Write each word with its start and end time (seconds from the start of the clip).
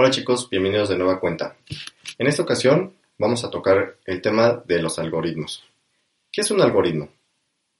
Hola 0.00 0.10
chicos, 0.10 0.48
bienvenidos 0.48 0.90
de 0.90 0.96
nueva 0.96 1.18
cuenta. 1.18 1.56
En 2.18 2.28
esta 2.28 2.44
ocasión 2.44 2.94
vamos 3.18 3.44
a 3.44 3.50
tocar 3.50 3.96
el 4.04 4.22
tema 4.22 4.62
de 4.64 4.80
los 4.80 4.96
algoritmos. 5.00 5.64
¿Qué 6.30 6.42
es 6.42 6.52
un 6.52 6.60
algoritmo? 6.60 7.08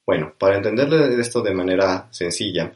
Bueno, 0.04 0.34
para 0.36 0.56
entenderle 0.56 1.14
esto 1.20 1.42
de 1.42 1.54
manera 1.54 2.08
sencilla, 2.10 2.72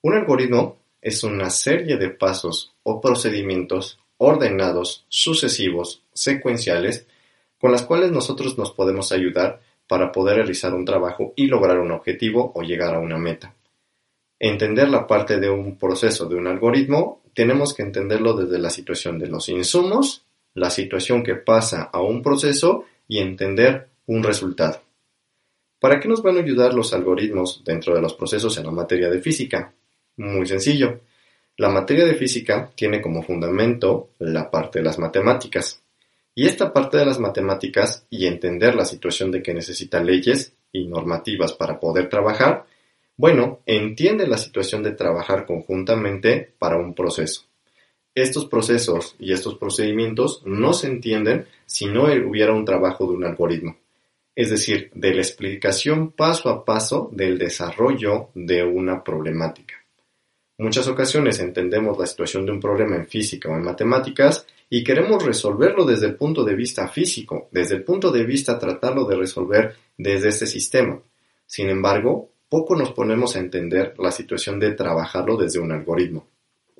un 0.00 0.14
algoritmo 0.14 0.76
es 1.02 1.24
una 1.24 1.50
serie 1.50 1.96
de 1.96 2.10
pasos 2.10 2.72
o 2.84 3.00
procedimientos 3.00 3.98
ordenados, 4.18 5.04
sucesivos, 5.08 6.04
secuenciales, 6.12 7.08
con 7.58 7.72
las 7.72 7.82
cuales 7.82 8.12
nosotros 8.12 8.56
nos 8.56 8.70
podemos 8.70 9.10
ayudar 9.10 9.60
para 9.88 10.12
poder 10.12 10.36
realizar 10.36 10.72
un 10.72 10.84
trabajo 10.84 11.32
y 11.34 11.48
lograr 11.48 11.80
un 11.80 11.90
objetivo 11.90 12.52
o 12.54 12.62
llegar 12.62 12.94
a 12.94 13.00
una 13.00 13.18
meta. 13.18 13.56
Entender 14.38 14.88
la 14.88 15.04
parte 15.04 15.40
de 15.40 15.50
un 15.50 15.76
proceso 15.78 16.26
de 16.26 16.36
un 16.36 16.46
algoritmo 16.46 17.23
tenemos 17.34 17.74
que 17.74 17.82
entenderlo 17.82 18.34
desde 18.34 18.58
la 18.58 18.70
situación 18.70 19.18
de 19.18 19.26
los 19.26 19.48
insumos, 19.48 20.24
la 20.54 20.70
situación 20.70 21.22
que 21.22 21.34
pasa 21.34 21.90
a 21.92 22.00
un 22.00 22.22
proceso 22.22 22.84
y 23.08 23.18
entender 23.18 23.88
un 24.06 24.22
resultado. 24.22 24.80
¿Para 25.78 26.00
qué 26.00 26.08
nos 26.08 26.22
van 26.22 26.38
a 26.38 26.40
ayudar 26.40 26.72
los 26.72 26.94
algoritmos 26.94 27.62
dentro 27.64 27.94
de 27.94 28.00
los 28.00 28.14
procesos 28.14 28.56
en 28.56 28.64
la 28.64 28.70
materia 28.70 29.10
de 29.10 29.20
física? 29.20 29.74
Muy 30.16 30.46
sencillo. 30.46 31.00
La 31.56 31.68
materia 31.68 32.04
de 32.04 32.14
física 32.14 32.70
tiene 32.74 33.02
como 33.02 33.22
fundamento 33.22 34.10
la 34.18 34.50
parte 34.50 34.78
de 34.78 34.84
las 34.84 34.98
matemáticas. 34.98 35.82
Y 36.34 36.46
esta 36.46 36.72
parte 36.72 36.96
de 36.96 37.06
las 37.06 37.20
matemáticas 37.20 38.06
y 38.10 38.26
entender 38.26 38.74
la 38.74 38.84
situación 38.84 39.30
de 39.30 39.42
que 39.42 39.54
necesita 39.54 40.02
leyes 40.02 40.54
y 40.72 40.86
normativas 40.86 41.52
para 41.52 41.78
poder 41.78 42.08
trabajar, 42.08 42.66
bueno, 43.16 43.60
entiende 43.66 44.26
la 44.26 44.38
situación 44.38 44.82
de 44.82 44.92
trabajar 44.92 45.46
conjuntamente 45.46 46.52
para 46.58 46.76
un 46.76 46.94
proceso. 46.94 47.42
Estos 48.14 48.46
procesos 48.46 49.16
y 49.18 49.32
estos 49.32 49.56
procedimientos 49.56 50.42
no 50.44 50.72
se 50.72 50.88
entienden 50.88 51.46
si 51.66 51.86
no 51.86 52.04
hubiera 52.04 52.52
un 52.52 52.64
trabajo 52.64 53.06
de 53.06 53.14
un 53.14 53.24
algoritmo, 53.24 53.76
es 54.36 54.50
decir, 54.50 54.90
de 54.94 55.14
la 55.14 55.22
explicación 55.22 56.12
paso 56.12 56.48
a 56.48 56.64
paso 56.64 57.08
del 57.12 57.38
desarrollo 57.38 58.30
de 58.34 58.62
una 58.62 59.02
problemática. 59.02 59.74
Muchas 60.58 60.86
ocasiones 60.86 61.40
entendemos 61.40 61.98
la 61.98 62.06
situación 62.06 62.46
de 62.46 62.52
un 62.52 62.60
problema 62.60 62.94
en 62.94 63.08
física 63.08 63.48
o 63.48 63.56
en 63.56 63.64
matemáticas 63.64 64.46
y 64.70 64.84
queremos 64.84 65.24
resolverlo 65.24 65.84
desde 65.84 66.06
el 66.06 66.14
punto 66.14 66.44
de 66.44 66.54
vista 66.54 66.86
físico, 66.86 67.48
desde 67.50 67.74
el 67.74 67.82
punto 67.82 68.12
de 68.12 68.24
vista 68.24 68.58
tratarlo 68.58 69.04
de 69.04 69.16
resolver 69.16 69.74
desde 69.98 70.28
este 70.28 70.46
sistema. 70.46 71.00
Sin 71.46 71.68
embargo, 71.68 72.30
poco 72.54 72.76
nos 72.76 72.92
ponemos 72.92 73.34
a 73.34 73.40
entender 73.40 73.94
la 73.98 74.12
situación 74.12 74.60
de 74.60 74.74
trabajarlo 74.74 75.36
desde 75.36 75.58
un 75.58 75.72
algoritmo. 75.72 76.28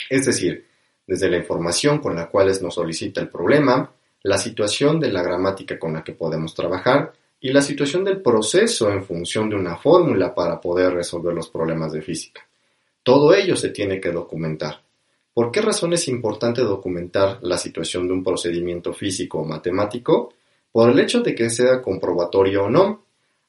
Es 0.09 0.25
decir, 0.25 0.65
desde 1.05 1.29
la 1.29 1.37
información 1.37 1.99
con 1.99 2.15
la 2.15 2.29
cual 2.29 2.47
nos 2.63 2.75
solicita 2.75 3.21
el 3.21 3.29
problema, 3.29 3.91
la 4.23 4.39
situación 4.39 5.01
de 5.01 5.11
la 5.11 5.21
gramática 5.21 5.77
con 5.77 5.95
la 5.95 6.05
que 6.05 6.13
podemos 6.13 6.55
trabajar 6.55 7.13
y 7.41 7.51
la 7.51 7.61
situación 7.61 8.05
del 8.05 8.23
proceso 8.23 8.89
en 8.93 9.03
función 9.03 9.51
de 9.51 9.57
una 9.57 9.77
fórmula 9.77 10.33
para 10.33 10.61
poder 10.61 10.95
resolver 10.95 11.35
los 11.35 11.51
problemas 11.51 11.91
de 11.91 12.03
física. 12.03 12.47
Todo 13.03 13.35
ello 13.35 13.57
se 13.57 13.71
tiene 13.71 14.01
que 14.01 14.13
documentar. 14.13 14.81
¿Por 15.33 15.51
qué 15.51 15.61
razón 15.61 15.93
es 15.93 16.07
importante 16.07 16.63
documentar 16.63 17.41
la 17.43 17.59
situación 17.59 18.07
de 18.07 18.13
un 18.13 18.23
procedimiento 18.23 18.93
físico 18.93 19.41
o 19.41 19.45
matemático? 19.45 20.35
Por 20.71 20.91
el 20.91 21.01
hecho 21.01 21.21
de 21.21 21.35
que 21.35 21.51
sea 21.51 21.83
comprobatorio 21.83 22.67
o 22.67 22.71
no, 22.71 23.03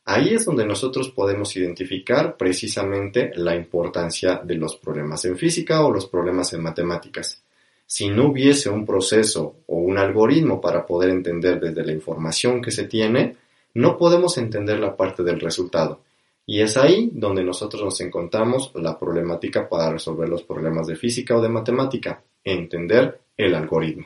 Ahí 0.07 0.35
es 0.35 0.45
donde 0.45 0.67
nosotros 0.67 1.09
podemos 1.09 1.55
identificar 1.55 2.37
precisamente 2.37 3.31
la 3.35 3.55
importancia 3.55 4.39
de 4.43 4.55
los 4.55 4.75
problemas 4.75 5.25
en 5.25 5.35
física 5.35 5.83
o 5.83 5.91
los 5.91 6.05
problemas 6.05 6.53
en 6.53 6.61
matemáticas. 6.61 7.41
Si 7.87 8.09
no 8.09 8.27
hubiese 8.27 8.69
un 8.69 8.85
proceso 8.85 9.57
o 9.65 9.77
un 9.77 9.97
algoritmo 9.97 10.61
para 10.61 10.85
poder 10.85 11.09
entender 11.09 11.59
desde 11.59 11.83
la 11.83 11.91
información 11.91 12.61
que 12.61 12.69
se 12.69 12.85
tiene, 12.85 13.35
no 13.73 13.97
podemos 13.97 14.37
entender 14.37 14.79
la 14.79 14.95
parte 14.95 15.23
del 15.23 15.39
resultado. 15.39 16.01
Y 16.45 16.61
es 16.61 16.77
ahí 16.77 17.09
donde 17.11 17.43
nosotros 17.43 17.83
nos 17.83 17.99
encontramos 18.01 18.71
la 18.75 18.99
problemática 18.99 19.67
para 19.67 19.91
resolver 19.91 20.29
los 20.29 20.43
problemas 20.43 20.85
de 20.85 20.95
física 20.95 21.35
o 21.35 21.41
de 21.41 21.49
matemática, 21.49 22.21
entender 22.43 23.19
el 23.35 23.55
algoritmo. 23.55 24.05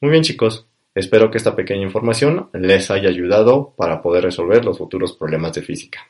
Muy 0.00 0.10
bien 0.10 0.22
chicos, 0.22 0.66
Espero 0.94 1.30
que 1.30 1.38
esta 1.38 1.56
pequeña 1.56 1.82
información 1.82 2.50
les 2.52 2.90
haya 2.90 3.08
ayudado 3.08 3.74
para 3.76 4.00
poder 4.00 4.24
resolver 4.24 4.64
los 4.64 4.78
futuros 4.78 5.12
problemas 5.14 5.52
de 5.54 5.62
física. 5.62 6.08